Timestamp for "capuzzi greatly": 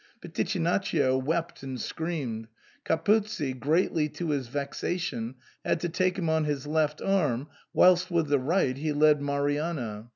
2.83-4.09